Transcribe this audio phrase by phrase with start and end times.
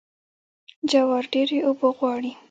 [0.91, 2.31] جوار ډیرې اوبه غواړي.